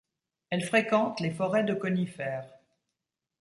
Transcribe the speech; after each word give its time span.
Elle 0.49 0.63
fréquente 0.63 1.19
les 1.19 1.29
forêts 1.29 1.63
de 1.63 1.75
conifères. 1.75 2.51